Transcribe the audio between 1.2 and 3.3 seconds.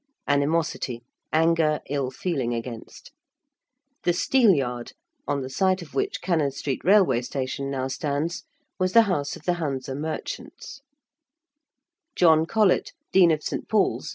anger, ill feeling against.